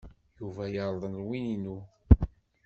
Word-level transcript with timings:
Yuba 0.39 0.63
yerḍel 0.73 1.15
win-inu. 1.27 1.77